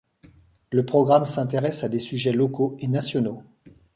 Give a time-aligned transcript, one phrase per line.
[0.71, 3.43] Le programme s'intéresse à des sujets locaux et nationaux.